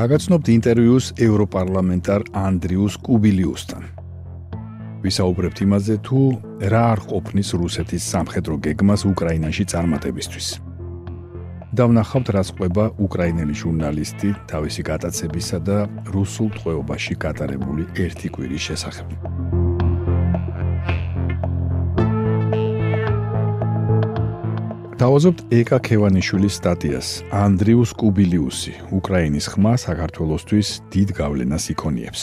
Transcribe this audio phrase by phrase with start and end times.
[0.00, 3.82] გაგაცნობთ ინტერვიუს ევროპარლამენტარ ანდრიუს კუბილიუსთან.
[5.04, 6.20] ვისაუბრებთ იმაზე, თუ
[6.72, 10.48] რა არ ყოფნის რუსეთის სამხედრო გეგმას უკრაინაში წარმატებისთვის.
[11.76, 15.78] დავნახავთ, რას ყვება უკრაინელი ჟურნალისტი თავისი გატაცებისა და
[16.16, 19.59] რუსულ ტყვეობაში გატარებული ერთი კვირის შესახებ.
[25.00, 32.20] დავაზობთ ეკა ქევანიშვილის სტატიას ანდრიუს კუბილიუსი უკრაინის ხმა საქართველოსთვის დიდ გავლენას იქონიებს.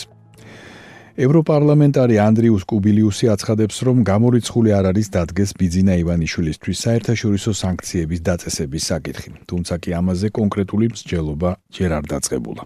[1.26, 9.30] ევროპარლამენტარი ანდრიუს კუბილიუსი აცხადებს, რომ გამორიცხული არ არის დადგეს ბიძინა ივანიშვილისთვის საერთაშორისო სანქციების დაწესების საკითხი,
[9.50, 12.64] თუმცა კი ამაზე კონკრეტული მსჯელობა ჯერ არ დაწყებულა.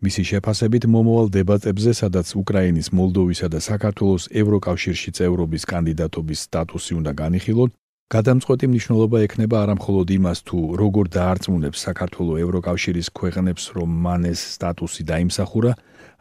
[0.00, 7.70] მისი შეფასებით მომავალ დებატებზე, სადაც უკრაინის, მოლდოვისა და საქართველოს ევროკავშირში წევრობის კანდიდატობის სტატუსი უნდა განიხილონ,
[8.06, 15.02] გადამწყვეტი მნიშვნელობა ექნება არამხოლოდ იმას, თუ როგორ დაარწმუნებს საქართველოს ევროკავშირის ქვეყნებს, რომ მან ეს სტატუსი
[15.10, 15.72] დაიმსახურა,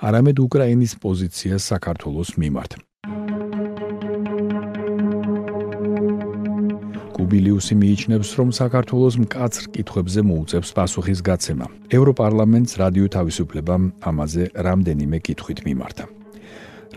[0.02, 2.72] არამედ უკრაინის პოზიცია საქართველოს მიმართ.
[7.14, 11.68] კუბილიუსი მიიჩნევს, რომ საქართველოს მკაცრ კითხვებზე მოუწევს პასუხის გაცემა.
[11.94, 16.06] ევროპარლამენტს რადიო თავისუფლებამ ამაზე რამდენიმე კითხვით მიმართა.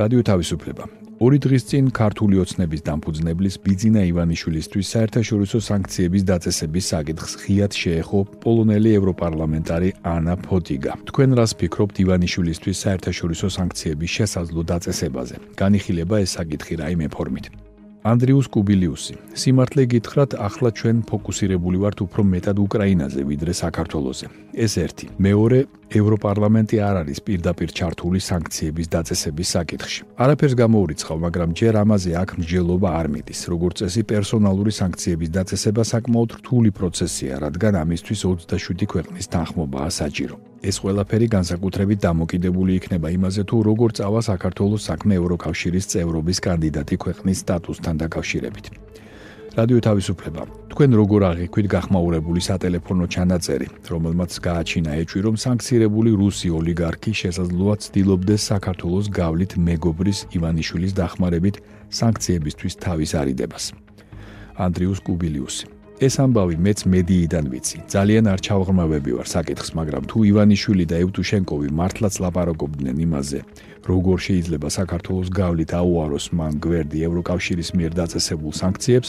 [0.00, 7.72] რადიო თავისუფლება ორი დღის წინ ქართული ოცნების დამფუძნებლის ბიძინა ივანიშვილისთვის საერთაშორისო სანქციების დაწესების საკითხს ღიად
[7.74, 10.92] შეეხო პოლონელი ევროპარლამენტარი ანა ფოტიგა.
[11.10, 15.36] თქვენ რას ფიქრობთ ივანიშვილისთვის საერთაშორისო სანქციების შესაძლო დაწესებაზე?
[15.58, 17.50] განიხილება ეს საკითხი რაიმე ფორმით?
[18.06, 19.14] ანდრიუს კუბილიუსი.
[19.34, 24.26] სიმართლე გითხრათ, ახლა ჩვენ ფოკუსირებული ვართ უფრო მეტად უკრაინაზე ვიდრე საქართველოზე.
[24.54, 25.06] ეს ერთი.
[25.18, 30.00] მეორე, ევროპარლამენტი არ არის პირდაპირ ჩართული სანქციების დაწესების საკითხში.
[30.20, 33.40] არაფერს გამოურიცხავ, მაგრამ ჯერ ამაზე აქ მსჯელობა არ მიდის.
[33.48, 40.36] როგორც წესი, პერსონალური სანქციების დაწესება საკმაოდ რთული პროცესია, რადგან ამისთვის 27 ქვეყნის თანხმობაა საჭირო.
[40.68, 47.38] ეს ყველაფერი განსაკუთრებით დამოკიდებული იქნება იმაზე, თუ როგორ წავა საქართველოს საქმე ევროკავშირის წევრობის კანდიდატი ქვეყნის
[47.44, 48.64] სტატუსთან დაკავშირებით.
[49.58, 50.42] რადიო თავისუფლება.
[50.70, 58.42] თქვენ როგორ აღიქვით გახმაურებული სატელეფონო ჩანაწერი, რომელმაც გააჩინა ეჭვი, რომ სანქცირებული რუსი ოლიგარქი შესაძლოა ცდილობდეს
[58.52, 61.56] საქართველოს გავლით მეგობრის ივანიშვილის დახმარებით
[61.90, 63.64] სანქციებისთვის თავის არიდებას.
[64.62, 67.78] ანდრიუს კუბილიუსი ეს ამბავი მეც მედიიდან ვიცი.
[67.90, 73.40] ძალიან არ ჩავღრმავები ვარ საკითხს, მაგრამ თუ ივანიშვილი და ევტუშენკოვი მართლაც ლაპარაკობდნენ იმაზე,
[73.82, 79.08] როგორ შეიძლება საქართველოს გავლით აუაროს მან გვერდი ევროკავშირის მიერ დაწესებულ სანქციებს,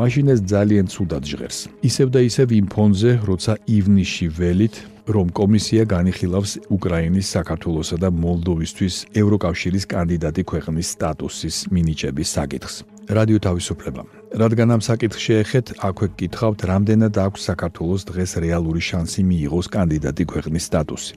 [0.00, 1.58] მაშინ ეს ძალიან ცუდად ჟღერს.
[1.84, 8.94] ისევ და ისევ იმ ფონზე, როცა ივნიში ველით რომ კომისია განიხილავს უკრაინის, საქართველოსა და მოლდოვისთვის
[9.20, 12.74] ევროკავშირის კანდიდატი ქვეყნის სტატუსის მინიჭების საკითხს.
[13.10, 14.21] რადიო თავისუფლება.
[14.32, 20.64] რადგან ამ საკითხს შეეხეთ, აქვე გკითხავთ, რამდენად აქვს საქართველოს დღეს რეალური შანსი მიიღოს კანდიდატი ქვეყნის
[20.72, 21.14] სტატუსი.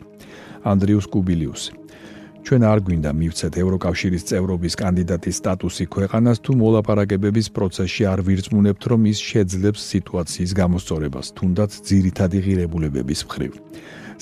[0.66, 1.72] ანდრიუს კუბილიუსი
[2.46, 9.02] ჩვენ არ გვინდა მივცეთ ევროკავშირის წევრობის კანდიდატის სტატუსი ქვეყანას თუ მოლაპარაკებების პროცესში არ ვირწმუნებთ რომ
[9.10, 13.52] ის შეძლებს სიტუაციის გამოსწორებას თუნდაც ძირითადი ღირებულებების მხრივ.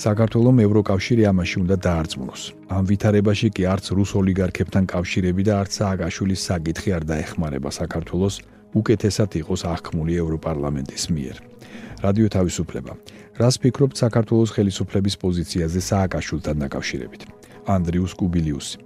[0.04, 2.42] საქართველოს ევროკავშირი ამაში უნდა დაარწმუნოს.
[2.76, 8.34] ამ ვითარებაში კი არც რუს ოლიგარქებთან კავშირები და არც სააგაშვილის საკითხი არ დაეხმარება საქართველოს
[8.80, 11.36] უკეთესად იყოს აღქმული ევროპარლამენტის მიერ
[12.04, 12.92] რადიო თავისუფლება
[13.40, 17.22] რას ფიქრობთ საქართველოს ხელისუფლების პოზიციაზე სააგაშვილთან დაკავშირებით
[17.64, 18.76] ანდრიუს კუბილიუსი.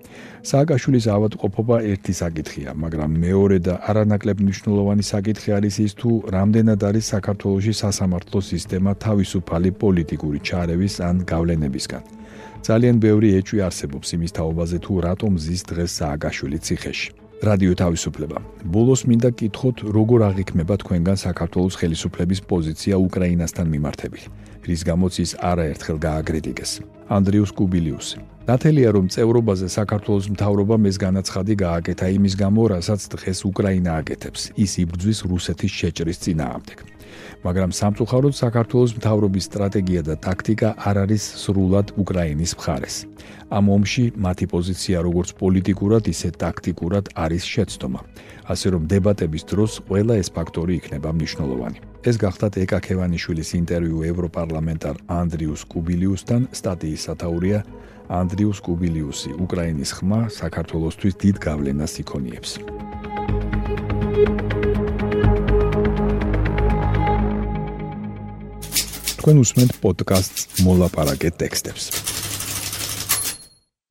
[0.48, 7.04] სააკაშვილის ავადმყოფობა ერთი საკითხია, მაგრამ მეორე და არანაკლებ მნიშვნელოვანი საკითხი არის ის თუ რამდენად არის
[7.14, 12.02] საქართველოსი სასამართლო სისტემა თავისუფალი პოლიტიკური ჩარევის ან გავლენებისგან.
[12.66, 17.10] ძალიან ბევრი ეჭვი არსებობს იმის თაობაზე თუ რატომ ზის დღეს სააკაშვილი ციხეში.
[17.38, 18.38] რადიო თავისუფლება.
[18.66, 24.24] ბოლოს მინდა გითხოთ, როგორ აღიქმება თქვენგან საქართველოს ხელისუფლების პოზიცია უკრაინასთან მიმართებით,
[24.68, 26.72] რის გამოც ის არაერთხელ გააგრიტიკეს.
[27.08, 28.18] ანდრიუს კუბილიუსი.
[28.48, 34.72] ნათელია რომ წევრობაზე საქართველოს მთავრობამ ეს განაცხადი გააკეთა იმის გამო, რასაც დღეს უკრაინა აკეთებს, ის
[34.84, 36.78] იბრძვის რუსეთის შეჭრის წინააღმდეგ.
[37.44, 42.96] მაგრამ სამწუხაროდ საქართველოს მთავრობის სტრატეგია და ტაქტიკა არ არის სრულად უკრაინის მხარეს.
[43.56, 48.00] ამ ომში მათი პოზიცია როგორც პოლიტიკურად, ისე ტაქტიკურად არის შეცდომა.
[48.52, 51.78] ასე რომ დებატების დროს ყველა ეს ფაქტორი იქნება მნიშვნელოვანი.
[52.06, 57.62] ეს გახდათ ეკა ქევანიშვილის ინტერვიუ ევროპარლამენტარ ანდრიუს კუბილიუსთან სტატიის სათაურია
[58.06, 62.50] ანდრიუს კუბილიუსი უკრაინის ხმა საქართველოსთვის დიდ გავლენას იქონიებს.
[69.18, 72.17] თქვენ უსმენთ პოდკასტს მოლაპარაკე ტექსტებს.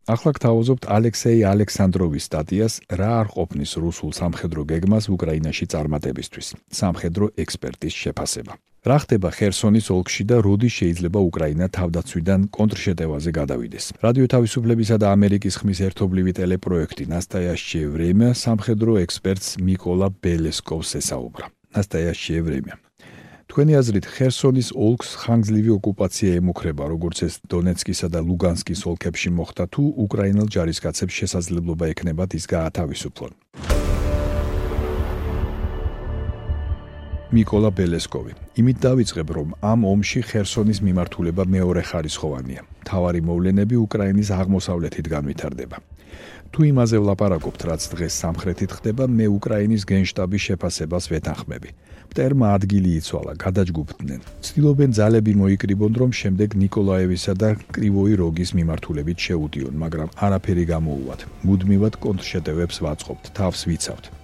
[0.07, 6.47] ახლა გთავაზობთ ალექსეი ალექსანდროვის სტატიას რა არ ყოფნის რუსულ სამხედრო გეგმას უკრაინაში წარმატებისთვის.
[6.79, 8.55] სამხედრო ექსპერტის შეფასება.
[8.87, 13.85] რა ხდება ხერსონის ოლქში და როდი შეიძლება უკრაინა თავდაცვიდან კონტრშეტევაზე გადავიდეს.
[13.99, 21.45] რადიო თავისუფლებისა და ამერიკის ხმის ერთობლივი ტელეპროექტი ნასტაიაშჩე ვრემია სამხედრო ექსპერტს მიკოლა ბელესკოვს ესაუბრა.
[21.75, 22.86] ნასტაიაშჩე ვრემია
[23.57, 29.87] თქვენი აზრით ხერსონის ოლქს ხანგრძლივი ოკუპაცია ემუქრება როგორც ეს დონეცკისა და ლუგანსკის ოლქებში მოხდა თუ
[30.05, 33.33] უკრაინელ ჯარისკაცებს შესაძლებლობა ექნებათ ის გაათავისუფლონ
[37.37, 38.33] მიკოლა ბელესკოვი.
[38.61, 42.61] იმით დავიწყებ, რომ ამ ომში ხერსონის მიმართულება მეორე ხარისხოვანია.
[42.81, 45.77] მთავარი მოვლენები უკრაინის აღმოსავლეთით განვითარდება.
[46.51, 51.69] თუ იმაზე ვლაპარაკობთ, რაც დღეს სამხრეთით ხდება, მე უკრაინის გენშტაბის შეფასებას ვეთანხმები.
[52.07, 54.21] მტერმა ადგილი იცვალა, გადაჯგუფდნენ.
[54.47, 61.19] ცდილობენ ძალები მოიკრიბონ, რომ შემდეგ ნიკოლაევისა და კრივოი როგის მიმართულებით შეუდიონ, მაგრამ არაფერი გამოუვათ.
[61.45, 64.16] მუდმივად კონტრშეტევებს ვაწყობთ, თავს ვიცავთ.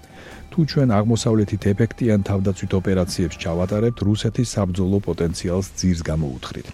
[0.54, 6.68] თუ ჩვენ აღმოსავლეთით ეფექტიან თავდაცვით ოპერაციებს ჩავატარებთ, რუსეთის საბრძოლო პოტენციალს ძირს გამოუთხრით.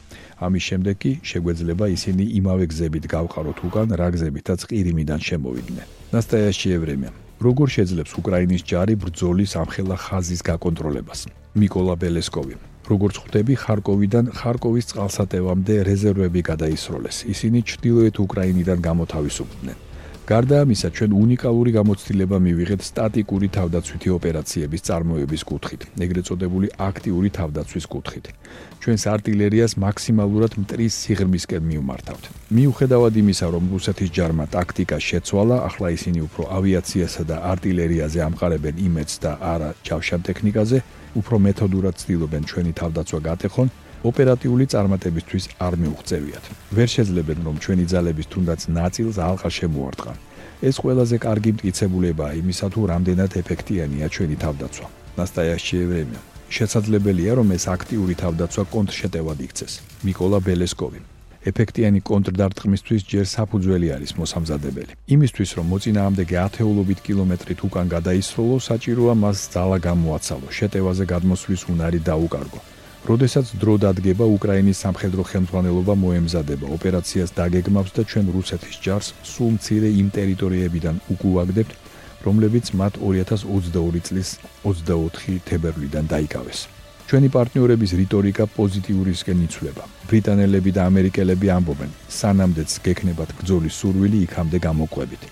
[0.45, 5.85] ამის შემდეგ კი შეგვეძლება ისინი იმავე გზებით გავყაროთ უკან, რა გზებითაც ყირიმიდან შემოვიდნენ.
[6.11, 7.11] ნასტაიაში ევრემია.
[7.39, 11.19] როგორ შეძლებს უკრაინის ჯარი ბრძოლის ამხელა ხაზის გაკონტროლებას?
[11.55, 12.55] მიკოლა ბელესკოვი.
[12.91, 17.17] როგორც ხვდები, ხარკოვიდან ხარკოვის წყალსატევამდე რეზერვები გადაისროლეს.
[17.33, 19.77] ისინი ჩრდილოეთ უკრაინიდან გამოთავისუფლდნენ.
[20.29, 27.85] გარდა ამისა, ჩვენ უნიკალური გამოცდილება მივიღეთ სტატიკური თავდაცვითი ოპერაციების წარმოების კუთხით, ეგრეთ წოდებული აქტიური თავდაცვის
[27.89, 28.25] კუთხით.
[28.77, 32.23] ჩვენს артиლერიას მაქსიმალურად მტრის სიღრმისკენ მივმართავთ.
[32.53, 39.15] მიუხედავად იმისა, რომ რუსეთის ჯარმა ტაქტიკა შეცვალა, ახლა ისინი უფრო ავიაციასა და артиლერიაზე ამყარებენ იმედს
[39.25, 40.77] და არა ჯავშან ტექნიკაზე,
[41.17, 43.67] უფრო მეთოდურად ცდილობენ ჩვენი თავდაცვა გატეხონ
[44.03, 46.45] ოპერატიული წარმატებისთვის არ მიუღწევიათ.
[46.75, 50.17] ვერ შეძლებენ რომ ჩვენი ძალების თუნდაც ნაწილს ალყა შემოარტყან.
[50.69, 54.87] ეს ყველაზე კარგი მტკიცებულებაა იმისა თუ რამდენად ეფექტიანია ჩვენი თავდაცვა.
[55.19, 56.21] ნასტაიაში ევრემია.
[56.49, 59.73] შესაძლებელია რომ ეს აქტიური თავდაცვა კონტრშეტევად იქცეს.
[60.05, 61.01] მიკოლა ბელესკოვი
[61.49, 64.91] ეფექტიანი კონტრდარტყმისთვის ჯერ საფუძველი არის მოსამზადებელი.
[65.15, 72.59] იმისთვის რომ მოწინააღმდეგე ათეულობით კილომეტრით უკან გადაისროლო, საჭიროა მას ძალა გამოაცალო, შეტევაზე გადმოსვლის უნარი დაუკარგო.
[73.07, 76.65] როდესაც დრო დადგება უკრაინის სამხედრო ხელმძღვანელობა მოემზადება.
[76.75, 81.71] ოპერაციას დაგეგმავს და ჩვენ რუსეთის ჯარს სულ მცირე იმ ტერიტორიებიდან უკუაგდებთ
[82.27, 84.29] რომლებიც მათ 2022 წლის
[84.67, 86.59] 24 თებერვლიდან დაიკავეს.
[87.07, 89.83] ჩვენი პარტნიორების რიტორიკა პოზიტიურისკენ იცვლება.
[90.09, 95.23] ბრიტანელები და ამერიკელები ამბობენ სანამდეც გექნებათ ბრძოლის სურვილი იქამდე გამოყვებით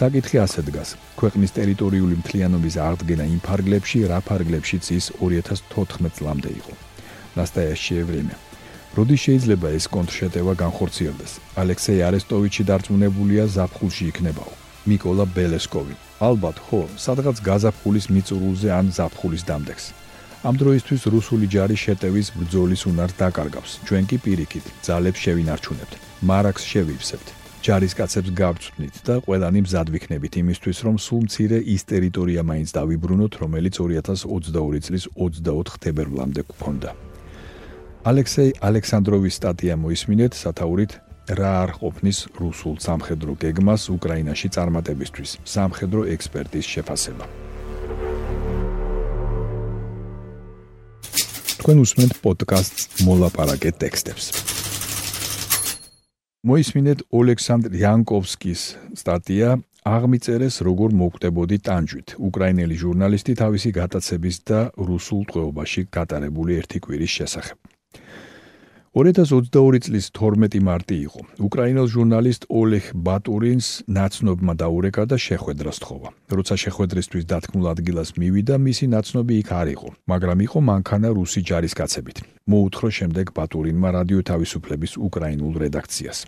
[0.00, 6.85] საკითხი ასე დგას ქვეყნის ტერიტორიული მთლიანობის აღდგენა იმ ფარგლებში რა ფარგლებშიც ის 2014 წლამდე იყო
[7.36, 8.38] ნასტაიაში ევრემია.
[8.96, 11.32] როდი შეიძლება ეს კონტრშეტევა განხორციელდეს?
[11.62, 14.52] ალექსეი არესტოვიჩი დარწმუნებულია ზაფხულში იქნებაო.
[14.88, 15.94] მიკოლა ბელესკოვი.
[16.28, 19.86] ალბათ, ხო, სადღაც გაზაფხულის მიწურულზე ან ზაფხულის დამდეგს.
[20.48, 23.72] ამ დროისთვის რუსული ჯარი შეტევის ბრძოლის უნარს დაკარგავს.
[23.86, 25.92] ჩვენ კი პირიქით ძალებს შევინარჩუნებთ.
[26.28, 27.28] მარაქს შევივსებთ.
[27.66, 33.74] ჯარისკაცებს გავწვნით და ყველანი მზად ვიქნებით იმისთვის, რომ სულ მცირე ის ტერიტორია მაინც დავიბრუნოთ, რომელიც
[33.82, 37.05] 2022 წლის 24 თებერვლამდე გქონდა.
[38.06, 40.92] ალექსეი ალექსანდროვის სტატია მოისმინეთ სათაურით
[41.38, 45.30] რა არ ყოფნის რუსულ სამხედრო გეგმას უკრაინაში წარმატებისთვის.
[45.42, 47.26] სამხედრო ექსპერტის შეფასება.
[51.58, 54.24] თქვენ უსმენთ პოდკასტს მოლაპარაკე ტექსტებს.
[56.46, 58.62] მოისმინეთ ოლექსანდრ იანკოვსკის
[59.02, 67.14] სტატია აღმიწერეს როგორ მოკვდებოდი ტანჯვით უკრაინელი ჟურნალისტი თავისი გატაცების და რუსულ ტყვეობაში გატარებული ერთი კვირის
[67.18, 67.75] შესახებ
[68.96, 71.20] 2022 წლის 12 მარტი იყო.
[71.46, 76.08] უკრაინელ ჟურნალისტ ოლეხ ბატურინს ნაცნობმა დაურეკა და შეხვედრა სთხოვა.
[76.32, 82.16] როცა შეხვედრისთვის დათქმულ ადგილას მივიდა, მისი ნაცნობი იქ არ იყო, მაგრამ იყო მანქანა რუსი ჯარისკაცებით.
[82.48, 86.18] მოუთხრო შემდეგ ბატურინმა რადიო თავისუფლების უკრაინულ რედაქციას.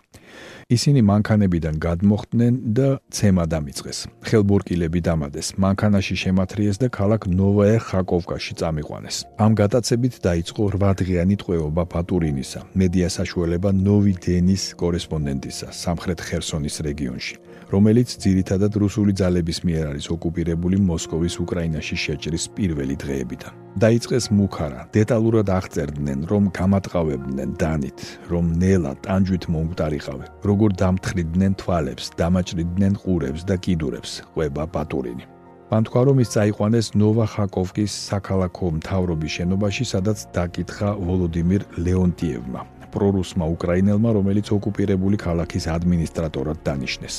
[0.68, 3.98] ისინი მანქანებიდან გადმოხდნენ და ცემა დამიწყეს.
[4.28, 9.16] ხელბორკილები დამადეს, მანქანაში შემათრიეს და ქალაქ ნოვაე ხაკოვკაში წამიყვანეს.
[9.40, 17.47] ამ გადაცებით დაიწყო 8 დღიანი ტყვეობა ბატურინისა, მედია საშუალება ნოვი დენის კორესპონდენტისა სამხრეთ ხერსონის რეგიონში.
[17.68, 23.52] რომელიც ძირითადად რუსული ძალების მიერ არის ოკუპირებული მოსკოვის უკრაინაში შეჭრის პირველი დღეებიდან.
[23.84, 28.00] დაიწყეს მუქარა, დეტალურად აღწერდნენ, რომ გამატყავებდნენ დანით,
[28.32, 35.24] რომ ნელა ტანჯვით მომკვდარიყავე, როგორ დამთხრიდნენ თვალებს, დამაჭრიდნენ ყურებს და კიდურებს, ყვება ბატურინი.
[35.68, 42.60] მან თქვა, რომ ის წაიყვანეს ნოვახაკოვკის საქალაქო მთავრობის შენობაში, სადაც დაკითხა ვოლოდიმირ ლეონტიევმა,
[42.94, 47.16] პრორუსმა უკრაინელმა, რომელიც ოკუპირებული ქალაქის ადმინისტრატორად დანიშნეს.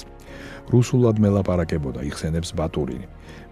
[0.69, 3.07] რუსულად მელაპარაკებოდა იხსენებს ბატურინი.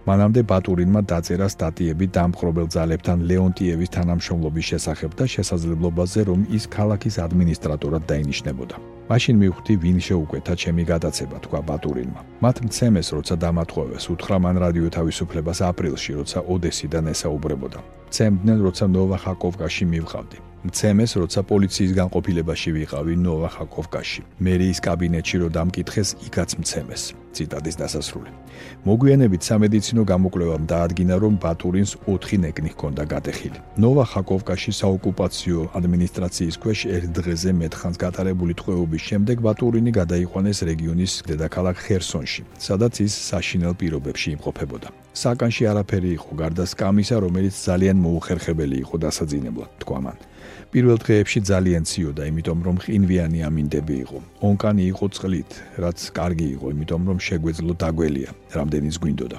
[0.08, 8.02] მანამდე ბატურინმა დაწერა სტატიები დამპყრობელ ძალებთან ლეონტიევის თანამშრომლობის შესახებ და შესაძლებლობაზე, რომ ის ქალაქის ადმინისტრატორად
[8.10, 8.76] დაინიშნებოდა.
[9.10, 12.20] მაშინ მივხვდი, ვინ შეუკვეთა ჩემი გადაცემა, თქვა ბატურინმა.
[12.44, 17.80] მათ მცემეს, როცა დამათხოვეს, უთხრა მან რადიო თავისუფლებას აპრილში, როცა ოდესიდან ესაუბრებოდა.
[18.14, 20.38] ცემდნენ, როცა ნოვახაკოვკაში მივყავდი.
[20.68, 24.20] მცემეს, როცა პოლიციის განყოფილებაში ვიყავი ნოვახაკოვკაში.
[24.46, 27.02] მერიის კაბინეტში რო დამკითხეს, იქაც მცემეს.
[27.38, 28.30] ციტადის დასასრული.
[28.88, 33.58] მოგვიანებით სამედიცინო გამოკვლევამ დაადგინა, რომ ბატურინს 4 ნეკნი ჰქონდა გატეხილი.
[33.84, 42.42] ნოვახაკოვკაში საოკუპაციო ადმინისტრაციის ქვეშ ერთ დღეზე მეთხანს გატარებული ტყვეობის შემდეგ ბატურინი გადაიყვანეს რეგიონის დედაქალაქ ხერსონში,
[42.58, 44.88] სადაც ის საშინელ პირობებში იმყოფებოდა.
[45.18, 50.18] საკანში არაფერი იყო გარდა სკამისა, რომელიც ძალიან მოუხერხებელი იყო დასაძინებლად, თქვა მან.
[50.72, 54.18] პირველ დღეებში ძალიან ციოდა, იმიტომ რომ ყინვიანი ამინდები იყო.
[54.48, 55.50] ონკანი იყო წყლით,
[55.82, 59.38] რაც კარგი იყო, იმიტომ რომ შეგვეძლო დაგველია, რამდენიც გვინდოდა.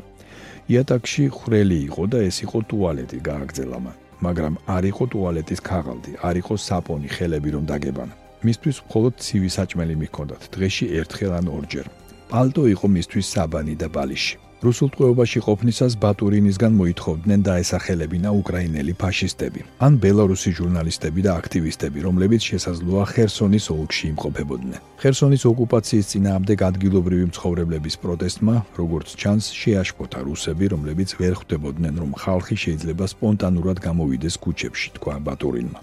[0.73, 3.95] იატაკში ხრელი იყო და ეს იყო ტუალეტი, გააგზელა მან.
[4.25, 8.13] მაგრამ არ იყო ტუალეტის ქაღალდი, არ იყო საპონი, ხელები რომ დაგებანა.
[8.43, 11.87] მისთვის მხოლოდ ცივი საჭმელი მიჰქონდათ, დღეში ერთხელ ან ორჯერ.
[12.31, 14.48] პალტო იყო მისთვის საბანი და ბალიში.
[14.59, 23.05] რუსულ ტყვეობაში ყოფნისას ბატურინისგან მოითხოვდნენ დაესახელებინა უკრაინელი ფაშისტები ან ბელარუსი ჟურნალისტები და აქტივისტები, რომლებიც შესაძლოა
[23.13, 24.81] ხერსონის ოლქში იმყოფებოდნენ.
[24.99, 32.55] ხერსონის ოკუპაციის წინააღმდეგ ადგილობრივი მცხოვრებლების პროტესტმა, როგორც ჩანს, შეაშფოთა რუსები, რომლებიც ვერ ხვდებოდნენ, რომ ხალხი
[32.63, 35.79] შეიძლება სპონტანურად გამოვიდეს ქუჩებში, თქვა ბატურინმა.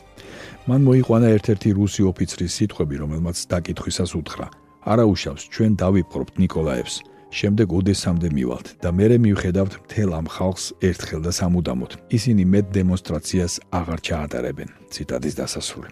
[0.68, 4.46] მან მოიყვანა ერთ-ერთი რუსი ოფიცრის სიტყვები, რომელმაც დაკითხვისას უთხრა:
[4.84, 11.20] "არა უშავს, ჩვენ დავიპყრობთ ნიკოლაევს" შემდეგ ოდესამდე მივალთ და მერე მივხედავთ მთელ ამ ხალხს ერთხელ
[11.26, 11.90] და სამუდამოდ.
[12.16, 14.68] ისინი მეტ დემონსტრაციას აღარ ჩაატარებენ.
[14.92, 15.90] ციტადის დასასრული.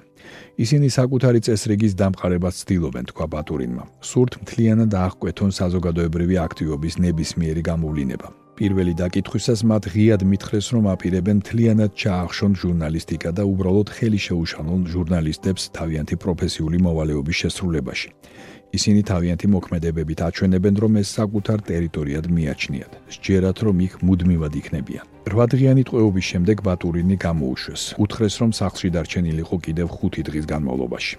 [0.64, 3.84] ისინი საკუთარი წესრიგის დამყარებას ცდილობენ, თქვა ბატურინმა.
[4.00, 8.28] სურთ მთლიანად აღკვეთონ საზოგადოებრივი აქტივობის ნებისმიერი გამოვლინება.
[8.54, 15.62] პირველი დაკითხვისას მათ ღიად მითხრეს, რომ აპირებენ მთლიანად ჩაახშონ ჟურნალისტიკა და უბრალოდ ხელი შეუშალონ ჟურნალისტებს
[15.74, 18.08] თავიანთი პროფესიული მოვალეობის შესრულებაში.
[18.75, 22.93] ისინი თავიანთი მოქმედებებით აჩვენებენ, რომ ეს საკუთარ ტერიტორიად მიაჩნიათ.
[23.14, 25.04] სჯერათ, რომ იქ მუდმივად იქნებიან.
[25.31, 27.83] 8 დღიანი ტყვეობის შემდეგ ბატურინი გამოუშვეს.
[28.02, 31.14] უთხრეს, რომ სახლში დარჩენილიყო კიდევ 5 დღის განმავლობაში.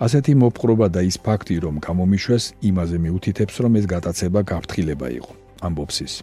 [0.00, 5.32] ასეთი მოპყრობა და ის ფაქტი, რომ გამომიშვეს, იმაზე მიუთითებს, რომ ეს გატაცება გაფრთხილება იყო.
[5.66, 6.14] ამბობს ის.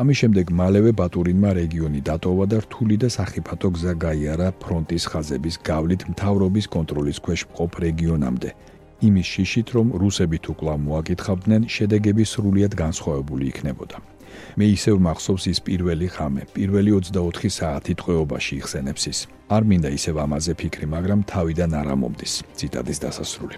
[0.00, 6.02] ამის შემდეგ მალევე ბატურინმა რეგიონი დატოვა და რთული და სახიფათო გზა გაიარა ფრონტის ხაზების გავლით
[6.12, 8.50] მთავრობის კონტროლის ქვეშ მყოფ რეგიონამდე.
[9.08, 13.98] იმის შიშით, რომ რუსები თუ კვლავ მოაკითხავდნენ, შედეგები სრულიად განსხვავებული იქნებოდა.
[14.58, 19.18] მე ისევ მახსოვს ის პირველი ხამე, პირველი 24 საათი ტყვეობაში იხსენებს ის.
[19.50, 22.32] არ მინდა ისევ ამაზე ფიქრი, მაგრამ თავიდან არ ამომდის.
[22.58, 23.56] ციტადის დასასრული.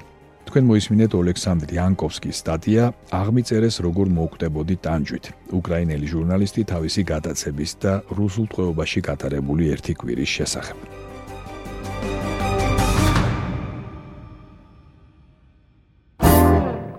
[0.52, 2.84] თქვენ მოისმინეთ ოლექსანდრ იანკოვსკის სტატია
[3.20, 5.24] აღმიწერეს როგორ მოუკვდებოდი ტანჯვით.
[5.58, 11.01] უკრაინელი ჟურნალისტი თავისი გადაცების და რუსულ ტყვეობაში გატარებული ერთი კვირის შესახებ.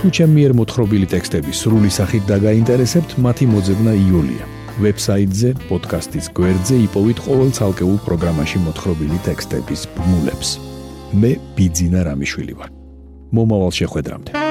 [0.00, 4.44] თუ ჩემი მიერ მოთხრობილი ტექსტები სრული სახით დაგაინტერესებთ, მათი მოძებნა იულია.
[4.80, 10.56] ვებსაიტზე, პოდკასტის გვერდზე იპოვეთ ყოველ ცალკეულ პროგრამაში მოთხრობილი ტექსტების ბმულებს.
[11.20, 12.70] მე ბიძინა რამიშვილი ვარ.
[13.36, 14.49] მომავალ შეხვედრამდე.